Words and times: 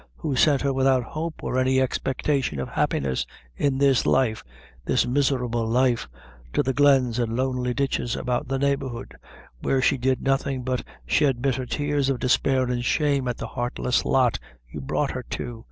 Who 0.15 0.35
sent 0.35 0.63
her, 0.63 0.73
without 0.73 1.03
hope, 1.03 1.43
or 1.43 1.59
any 1.59 1.79
expectation 1.79 2.59
of 2.59 2.69
happiness 2.69 3.27
in 3.55 3.77
this 3.77 4.03
life 4.07 4.43
this 4.83 5.05
miserable 5.05 5.67
life 5.67 6.09
to 6.53 6.63
the 6.63 6.73
glens 6.73 7.19
and 7.19 7.35
lonely 7.37 7.75
ditches 7.75 8.15
about 8.15 8.47
the 8.47 8.57
neighborhood, 8.57 9.15
where 9.59 9.79
she 9.79 9.99
did 9.99 10.23
nothing 10.23 10.63
but 10.63 10.83
shed 11.05 11.39
blither 11.43 11.67
tears 11.67 12.09
of 12.09 12.17
despair 12.17 12.63
and 12.63 12.83
shame 12.83 13.27
at 13.27 13.37
the 13.37 13.45
heartless 13.49 14.03
lot 14.03 14.39
you 14.67 14.81
brought 14.81 15.11
her 15.11 15.21
to? 15.29 15.59